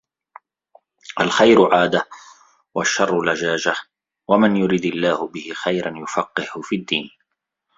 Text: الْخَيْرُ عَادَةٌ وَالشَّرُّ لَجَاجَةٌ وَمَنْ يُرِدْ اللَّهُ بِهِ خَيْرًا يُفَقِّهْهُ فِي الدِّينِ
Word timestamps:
الْخَيْرُ 1.19 1.73
عَادَةٌ 1.75 2.07
وَالشَّرُّ 2.75 3.21
لَجَاجَةٌ 3.23 3.75
وَمَنْ 4.27 4.57
يُرِدْ 4.57 4.85
اللَّهُ 4.85 5.27
بِهِ 5.27 5.53
خَيْرًا 5.53 5.99
يُفَقِّهْهُ 5.99 6.61
فِي 6.61 6.75
الدِّينِ 6.75 7.09